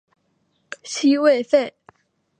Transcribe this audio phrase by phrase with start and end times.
[0.83, 1.75] 西魏废。